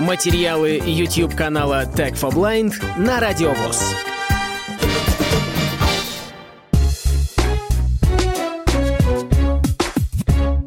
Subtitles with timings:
[0.00, 3.94] Материалы YouTube канала Tech for Blind на Радиовоз.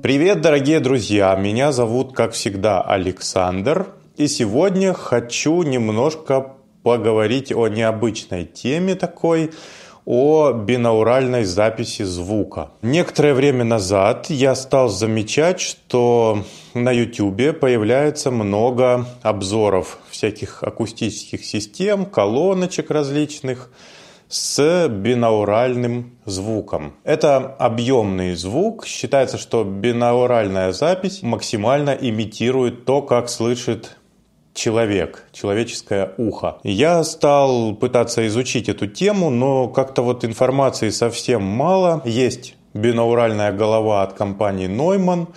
[0.01, 1.35] Привет, дорогие друзья!
[1.35, 3.87] Меня зовут, как всегда, Александр.
[4.15, 6.53] И сегодня хочу немножко
[6.83, 9.51] поговорить о необычной теме такой,
[10.07, 12.71] о бинауральной записи звука.
[12.81, 22.05] Некоторое время назад я стал замечать, что на YouTube появляется много обзоров всяких акустических систем,
[22.05, 23.69] колоночек различных
[24.29, 26.93] с бинауральным звуком.
[27.03, 28.85] Это объемный звук.
[28.85, 33.97] Считается, что бинауральная запись максимально имитирует то, как слышит
[34.57, 36.57] человек, человеческое ухо.
[36.63, 42.01] Я стал пытаться изучить эту тему, но как-то вот информации совсем мало.
[42.03, 45.27] Есть бинауральная голова от компании Neumann.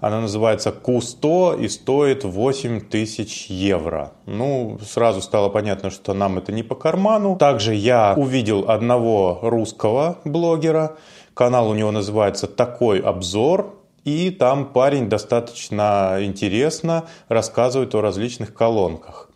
[0.00, 4.12] Она называется Q100 и стоит 8 тысяч евро.
[4.24, 7.36] Ну, сразу стало понятно, что нам это не по карману.
[7.36, 10.96] Также я увидел одного русского блогера.
[11.34, 13.79] Канал у него называется «Такой обзор».
[14.04, 19.30] И там парень достаточно интересно рассказывает о различных колонках.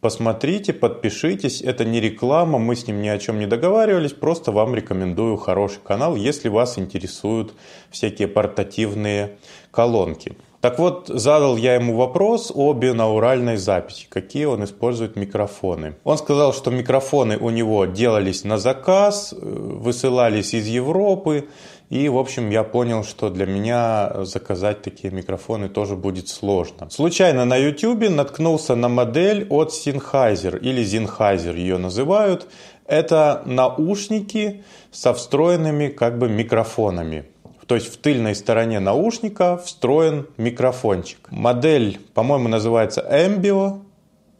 [0.00, 4.74] Посмотрите, подпишитесь, это не реклама, мы с ним ни о чем не договаривались, просто вам
[4.74, 7.54] рекомендую хороший канал, если вас интересуют
[7.90, 9.38] всякие портативные
[9.70, 10.36] колонки.
[10.60, 15.94] Так вот, задал я ему вопрос о бинауральной записи, какие он использует микрофоны.
[16.02, 21.48] Он сказал, что микрофоны у него делались на заказ, э, высылались из Европы,
[21.88, 26.90] и, в общем, я понял, что для меня заказать такие микрофоны тоже будет сложно.
[26.90, 32.48] Случайно на YouTube наткнулся на модель от Sennheiser или Sennheiser ее называют.
[32.86, 37.26] Это наушники со встроенными как бы микрофонами.
[37.66, 41.18] То есть в тыльной стороне наушника встроен микрофончик.
[41.30, 43.82] Модель, по-моему, называется Embio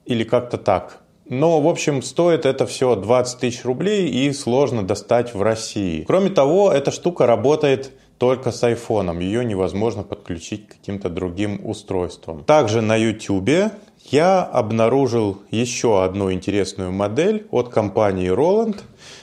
[0.05, 1.00] или как-то так.
[1.28, 6.05] Но, в общем, стоит это все 20 тысяч рублей и сложно достать в России.
[6.06, 9.18] Кроме того, эта штука работает только с айфоном.
[9.18, 12.45] Ее невозможно подключить к каким-то другим устройствам.
[12.45, 13.73] Также на YouTube
[14.11, 18.80] я обнаружил еще одну интересную модель от компании Roland.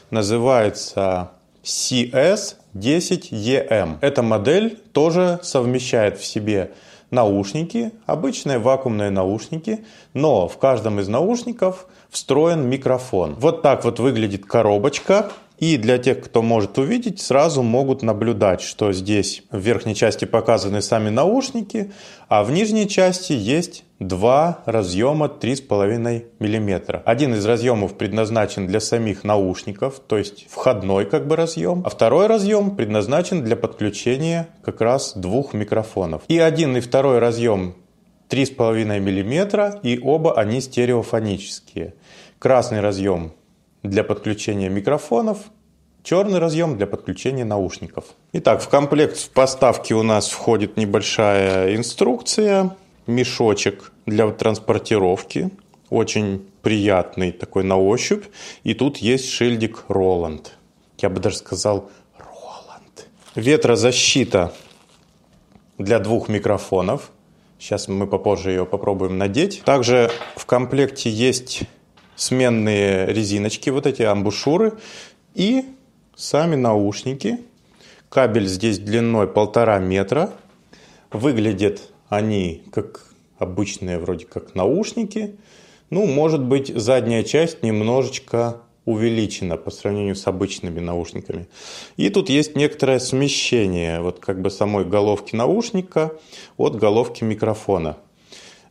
[0.09, 1.31] Называется
[1.63, 3.99] CS10EM.
[4.01, 6.73] Эта модель тоже совмещает в себе
[7.13, 13.35] наушники, обычные вакуумные наушники, но в каждом из наушников встроен микрофон.
[13.39, 15.31] Вот так вот выглядит коробочка.
[15.63, 20.81] И для тех, кто может увидеть, сразу могут наблюдать, что здесь в верхней части показаны
[20.81, 21.93] сами наушники,
[22.27, 27.01] а в нижней части есть два разъема 3,5 мм.
[27.05, 32.27] Один из разъемов предназначен для самих наушников, то есть входной как бы разъем, а второй
[32.27, 36.23] разъем предназначен для подключения как раз двух микрофонов.
[36.27, 37.75] И один и второй разъем
[38.27, 41.93] 3,5 мм, и оба они стереофонические.
[42.37, 43.31] Красный разъем
[43.83, 45.39] для подключения микрофонов,
[46.03, 48.05] черный разъем для подключения наушников.
[48.33, 52.75] Итак, в комплект в поставке у нас входит небольшая инструкция,
[53.07, 55.49] мешочек для транспортировки,
[55.89, 58.25] очень приятный такой на ощупь,
[58.63, 60.57] и тут есть шильдик Роланд.
[60.99, 63.07] Я бы даже сказал Роланд.
[63.35, 64.53] Ветрозащита
[65.77, 67.11] для двух микрофонов.
[67.59, 69.63] Сейчас мы попозже ее попробуем надеть.
[69.63, 71.63] Также в комплекте есть
[72.15, 74.73] сменные резиночки, вот эти амбушюры
[75.33, 75.65] и
[76.15, 77.39] сами наушники.
[78.09, 80.31] Кабель здесь длиной полтора метра.
[81.11, 83.05] Выглядят они как
[83.37, 85.35] обычные вроде как наушники.
[85.89, 91.47] Ну, может быть, задняя часть немножечко увеличена по сравнению с обычными наушниками.
[91.95, 96.11] И тут есть некоторое смещение вот как бы самой головки наушника
[96.57, 97.97] от головки микрофона.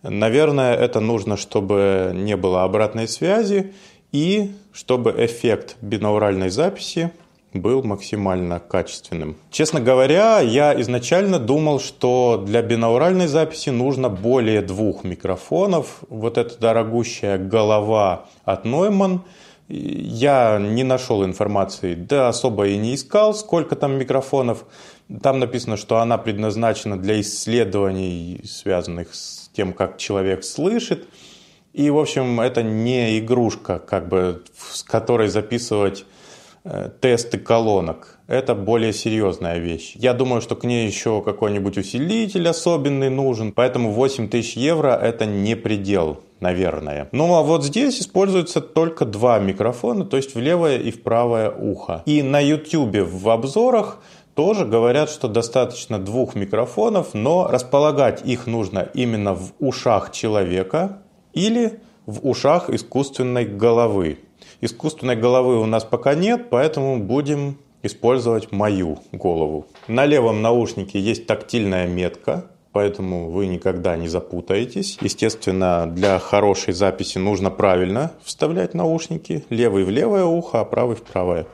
[0.02, 3.72] Наверное, это нужно, чтобы не было обратной связи
[4.10, 7.12] и чтобы эффект бинауральной записи
[7.52, 9.36] был максимально качественным.
[9.50, 16.02] Честно говоря, я изначально думал, что для бинауральной записи нужно более двух микрофонов.
[16.08, 19.20] Вот эта дорогущая голова от Neumann–
[19.74, 24.66] я не нашел информации, да особо и не искал, сколько там микрофонов.
[25.22, 31.06] Там написано, что она предназначена для исследований, связанных с тем, как человек слышит.
[31.72, 36.04] И, в общем, это не игрушка, как бы, с которой записывать
[37.00, 38.18] тесты колонок.
[38.28, 39.94] Это более серьезная вещь.
[39.96, 45.26] Я думаю, что к ней еще какой-нибудь усилитель особенный нужен, поэтому 8 тысяч евро это
[45.26, 47.08] не предел, наверное.
[47.12, 51.50] Ну а вот здесь используются только два микрофона, то есть в левое и в правое
[51.50, 52.02] ухо.
[52.06, 53.98] И на YouTube в обзорах
[54.34, 61.80] тоже говорят, что достаточно двух микрофонов, но располагать их нужно именно в ушах человека, или
[62.06, 64.18] в ушах искусственной головы.
[64.64, 69.66] Искусственной головы у нас пока нет, поэтому будем использовать мою голову.
[69.88, 74.98] На левом наушнике есть тактильная метка, поэтому вы никогда не запутаетесь.
[75.00, 79.44] Естественно, для хорошей записи нужно правильно вставлять наушники.
[79.50, 81.46] Левый в левое ухо, а правый в правое.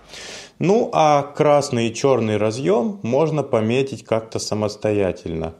[0.58, 5.54] Ну а красный и черный разъем можно пометить как-то самостоятельно.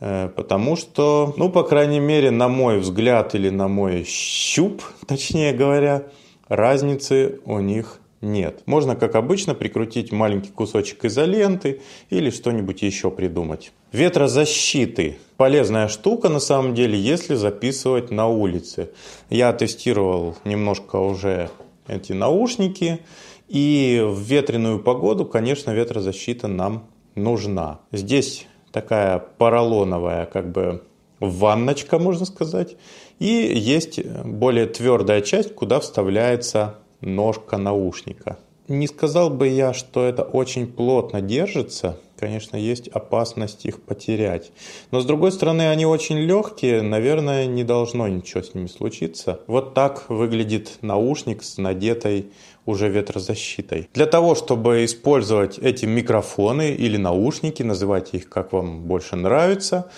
[0.00, 5.52] Э, потому что, ну, по крайней мере, на мой взгляд или на мой щуп, точнее
[5.52, 6.04] говоря,
[6.48, 8.62] разницы у них нет.
[8.66, 11.80] Можно, как обычно, прикрутить маленький кусочек изоленты
[12.10, 13.72] или что-нибудь еще придумать.
[13.92, 15.18] Ветрозащиты.
[15.36, 18.90] Полезная штука на самом деле, если записывать на улице.
[19.30, 21.50] Я тестировал немножко уже
[21.86, 23.00] эти наушники.
[23.48, 27.80] И в ветреную погоду, конечно, ветрозащита нам нужна.
[27.92, 30.82] Здесь такая поролоновая как бы
[31.20, 32.76] ванночка, можно сказать.
[33.18, 38.38] И есть более твердая часть, куда вставляется ножка наушника.
[38.68, 41.98] Не сказал бы я, что это очень плотно держится.
[42.18, 44.50] Конечно, есть опасность их потерять.
[44.90, 49.40] Но с другой стороны, они очень легкие, наверное, не должно ничего с ними случиться.
[49.46, 52.26] Вот так выглядит наушник с надетой
[52.66, 53.88] уже ветрозащитой.
[53.94, 59.90] Для того, чтобы использовать эти микрофоны или наушники, называйте их как вам больше нравится,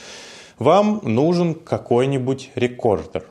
[0.60, 3.24] вам нужен какой-нибудь рекордер.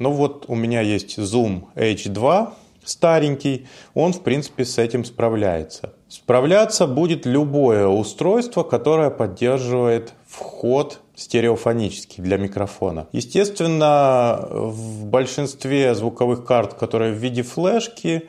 [0.00, 2.48] Ну вот у меня есть Zoom H2,
[2.84, 5.92] старенький, он в принципе с этим справляется.
[6.08, 13.06] Справляться будет любое устройство, которое поддерживает вход стереофонический для микрофона.
[13.12, 18.28] Естественно, в большинстве звуковых карт, которые в виде флешки,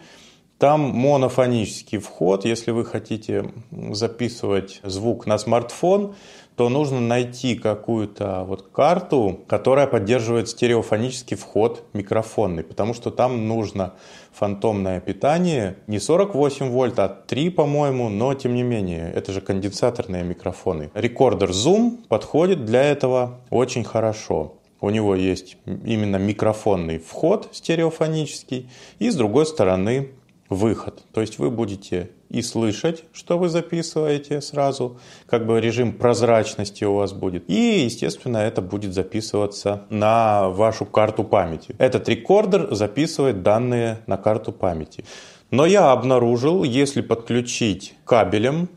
[0.62, 2.46] там монофонический вход.
[2.46, 6.14] Если вы хотите записывать звук на смартфон,
[6.56, 13.96] то нужно найти какую-то вот карту, которая поддерживает стереофонический вход микрофонный, потому что там нужно
[14.32, 20.24] фантомное питание, не 48 вольт, а 3, по-моему, но тем не менее, это же конденсаторные
[20.24, 20.92] микрофоны.
[20.94, 24.58] Рекордер Zoom подходит для этого очень хорошо.
[24.80, 30.10] У него есть именно микрофонный вход стереофонический, и с другой стороны
[30.52, 31.02] выход.
[31.14, 36.96] То есть вы будете и слышать, что вы записываете сразу, как бы режим прозрачности у
[36.96, 37.50] вас будет.
[37.50, 41.74] И, естественно, это будет записываться на вашу карту памяти.
[41.78, 45.06] Этот рекордер записывает данные на карту памяти.
[45.52, 48.68] Но я обнаружил, если подключить кабелем,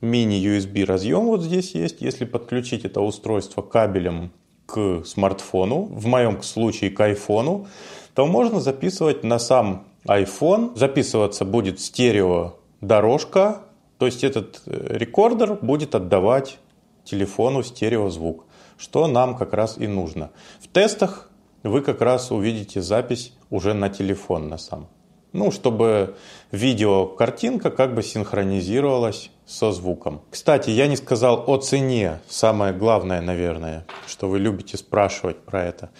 [0.00, 4.30] мини-USB разъем вот здесь есть, если подключить это устройство кабелем
[4.66, 7.66] к смартфону, в моем случае к айфону,
[8.14, 10.76] то можно записывать на сам iPhone.
[10.76, 13.62] Записываться будет стерео дорожка,
[13.98, 16.58] то есть этот э, рекордер будет отдавать
[17.04, 18.44] телефону стереозвук,
[18.76, 20.30] что нам как раз и нужно.
[20.60, 21.30] В тестах
[21.62, 24.88] вы как раз увидите запись уже на телефон на сам.
[25.32, 26.16] Ну, чтобы
[26.52, 30.22] видео, картинка как бы синхронизировалась со звуком.
[30.30, 32.20] Кстати, я не сказал о цене.
[32.28, 35.90] Самое главное, наверное, что вы любите спрашивать про это.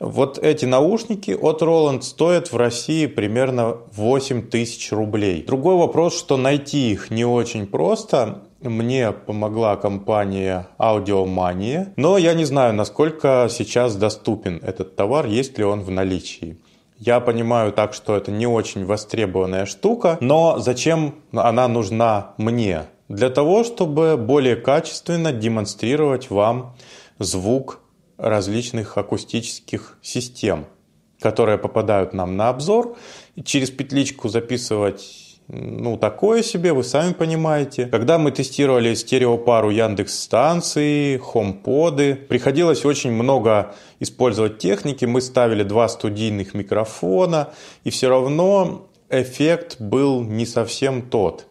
[0.00, 5.42] Вот эти наушники от Roland стоят в России примерно 8 тысяч рублей.
[5.42, 8.42] Другой вопрос, что найти их не очень просто.
[8.60, 15.64] Мне помогла компания Audiomania, но я не знаю, насколько сейчас доступен этот товар, есть ли
[15.64, 16.58] он в наличии.
[16.98, 22.86] Я понимаю так, что это не очень востребованная штука, но зачем она нужна мне?
[23.08, 26.74] Для того, чтобы более качественно демонстрировать вам
[27.18, 27.80] звук
[28.16, 30.66] различных акустических систем,
[31.20, 32.96] которые попадают нам на обзор.
[33.44, 37.86] Через петличку записывать ну, такое себе, вы сами понимаете.
[37.86, 45.06] Когда мы тестировали стереопару Яндекс станции, хомподы, приходилось очень много использовать техники.
[45.06, 47.48] Мы ставили два студийных микрофона,
[47.82, 51.46] и все равно эффект был не совсем тот.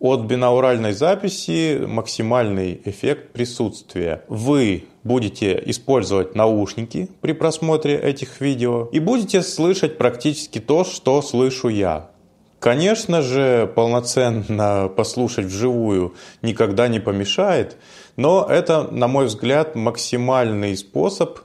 [0.00, 4.24] От бинауральной записи максимальный эффект присутствия.
[4.26, 11.68] Вы будете использовать наушники при просмотре этих видео и будете слышать практически то, что слышу
[11.68, 12.10] я.
[12.58, 17.76] Конечно же, полноценно послушать вживую никогда не помешает,
[18.16, 21.38] но это, на мой взгляд, максимальный способ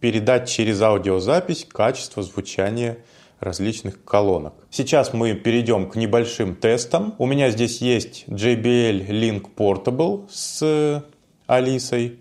[0.00, 2.98] передать через аудиозапись качество звучания
[3.40, 4.54] различных колонок.
[4.70, 7.14] Сейчас мы перейдем к небольшим тестам.
[7.18, 11.04] У меня здесь есть JBL Link Portable с
[11.46, 12.18] Алисой.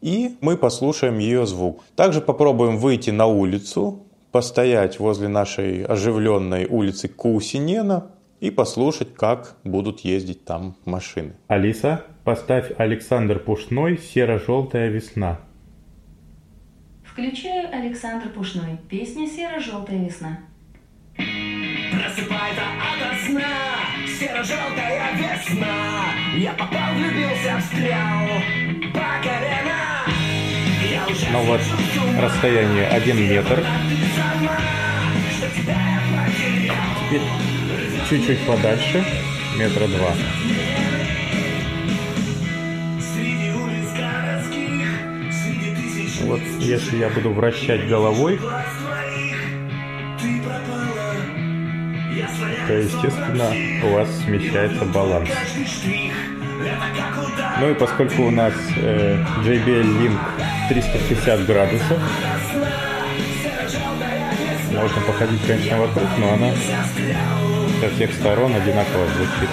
[0.00, 1.82] И мы послушаем ее звук.
[1.96, 4.03] Также попробуем выйти на улицу,
[4.34, 8.10] постоять возле нашей оживленной улицы Кусинена
[8.40, 11.34] и послушать, как будут ездить там машины.
[11.46, 15.38] Алиса, поставь Александр Пушной «Серо-желтая весна».
[17.04, 18.80] Включаю Александр Пушной.
[18.90, 20.40] Песня «Серо-желтая весна».
[21.14, 23.54] Просыпается ото сна
[24.18, 28.26] Серо-желтая весна Я попал, влюбился, встрял
[28.92, 29.84] По колено
[30.90, 31.60] Я уже Ну вот,
[32.20, 33.64] расстояние 1 метр.
[37.06, 37.22] Теперь
[38.08, 39.04] чуть-чуть подальше,
[39.56, 40.12] метра два.
[46.22, 48.40] Вот если я буду вращать головой,
[52.66, 53.52] то, естественно,
[53.84, 55.28] у вас смещается баланс.
[57.60, 60.18] Ну и поскольку у нас э, JBL Link
[60.68, 61.98] 360 градусов,
[64.74, 66.52] можно походить, конечно, вокруг, но она
[67.80, 69.50] со всех сторон одинаково звучит.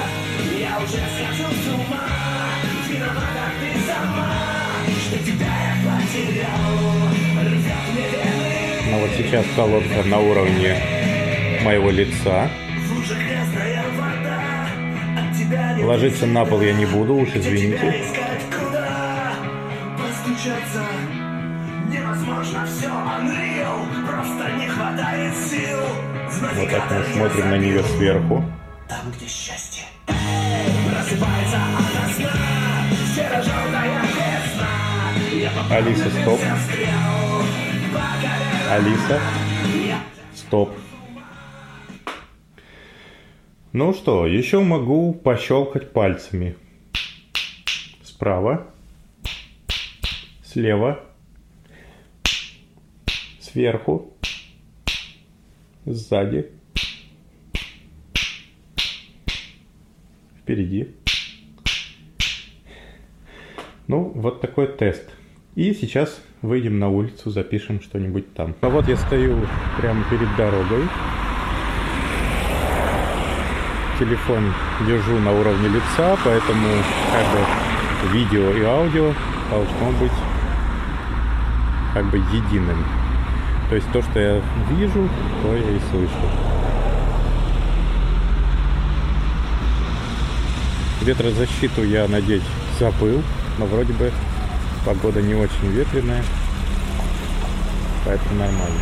[8.89, 10.75] Но вот сейчас колодка на уровне
[11.63, 12.49] моего лица.
[15.83, 18.05] Ложиться на пол я не буду, уж извините.
[26.55, 28.43] Вот так мы смотрим на нее сверху.
[28.87, 29.83] Там, где счастье.
[30.05, 32.31] Просыпается ото сна
[33.15, 34.67] Серо-желтая весна.
[35.31, 36.39] Я попал Алиса, стоп.
[38.69, 39.19] Алиса,
[40.35, 40.69] стоп.
[43.73, 46.57] Ну что, еще могу пощелкать пальцами.
[48.03, 48.67] Справа,
[50.43, 50.99] слева,
[53.51, 54.13] сверху,
[55.85, 56.51] сзади,
[60.41, 60.95] впереди.
[63.87, 65.09] Ну, вот такой тест.
[65.55, 68.55] И сейчас выйдем на улицу, запишем что-нибудь там.
[68.61, 69.45] А вот я стою
[69.77, 70.83] прямо перед дорогой.
[73.99, 74.53] Телефон
[74.87, 76.67] держу на уровне лица, поэтому
[77.11, 79.13] как бы видео и аудио
[79.49, 80.11] должно быть
[81.93, 83.00] как бы единым.
[83.71, 85.09] То есть то, что я вижу,
[85.41, 86.11] то я и слышу.
[91.03, 92.43] Ветрозащиту я надеть
[92.77, 93.23] забыл,
[93.57, 94.11] но вроде бы
[94.85, 96.21] погода не очень ветреная,
[98.05, 98.81] поэтому нормально.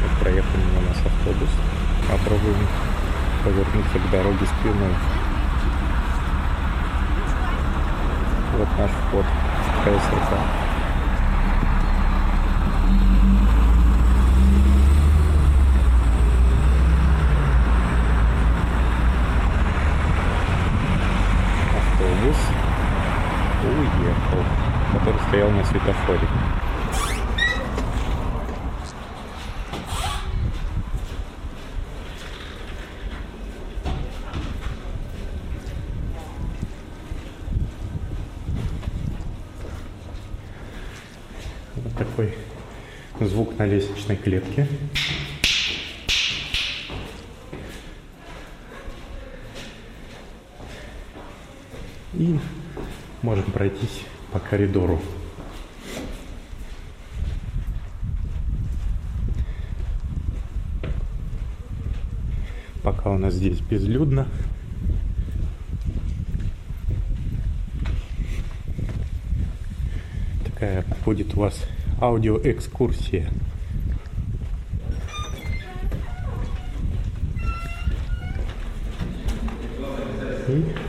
[0.00, 1.50] Вот проехал мимо нас автобус.
[2.08, 2.68] Попробуем
[3.42, 4.94] повернуться к дороге спиной.
[8.58, 10.69] Вот наш вход в КСРК.
[25.90, 26.28] Светофоре.
[41.76, 42.34] Вот такой
[43.20, 44.66] звук на лестничной клетке.
[52.14, 52.38] И
[53.22, 55.00] можем пройтись по коридору.
[63.30, 64.26] Здесь безлюдно.
[70.44, 71.64] Такая будет у вас
[72.00, 73.28] аудиоэкскурсия.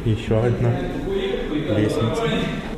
[0.04, 0.74] И еще одна
[1.78, 2.71] лестница.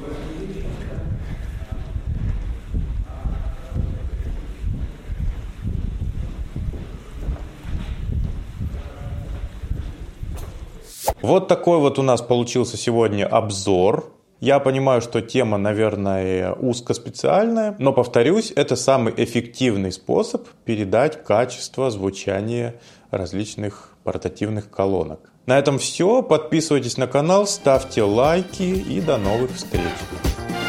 [11.23, 14.11] Вот такой вот у нас получился сегодня обзор.
[14.41, 22.75] Я понимаю, что тема, наверное, узкоспециальная, но, повторюсь, это самый эффективный способ передать качество звучания
[23.09, 25.31] различных портативных колонок.
[25.45, 26.21] На этом все.
[26.23, 29.81] Подписывайтесь на канал, ставьте лайки и до новых встреч.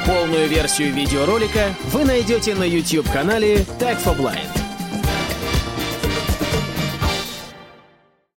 [0.06, 4.63] Полную версию видеоролика вы найдете на YouTube-канале Tag for Blind.